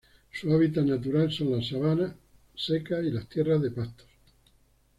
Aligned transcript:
Su 0.31 0.51
hábitat 0.51 0.83
natural 0.85 1.31
son 1.31 1.51
las 1.51 1.67
sabanas 1.67 2.15
secas 2.55 3.05
y 3.05 3.11
las 3.11 3.29
tierras 3.29 3.61
de 3.61 3.69
pastos. 3.69 4.07